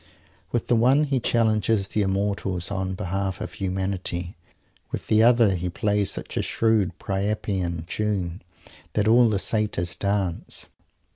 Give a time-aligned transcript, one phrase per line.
[0.51, 4.35] With the one he challenges the Immortals on behalf of humanity;
[4.89, 8.41] with the other he plays such a shrewd Priapian tune
[8.93, 10.69] that all the Satyrs dance.